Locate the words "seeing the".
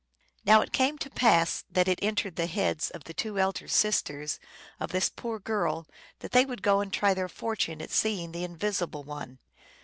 7.91-8.43